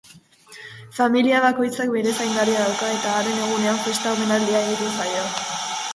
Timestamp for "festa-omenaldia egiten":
3.85-4.99